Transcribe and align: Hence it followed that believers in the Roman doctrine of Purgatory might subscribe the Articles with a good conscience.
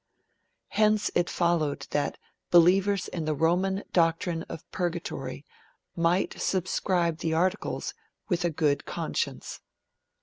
Hence 0.69 1.11
it 1.13 1.29
followed 1.29 1.81
that 1.91 2.17
believers 2.49 3.07
in 3.07 3.25
the 3.25 3.35
Roman 3.35 3.83
doctrine 3.93 4.41
of 4.49 4.67
Purgatory 4.71 5.45
might 5.95 6.41
subscribe 6.41 7.19
the 7.19 7.35
Articles 7.35 7.93
with 8.27 8.43
a 8.43 8.49
good 8.49 8.83
conscience. 8.85 9.59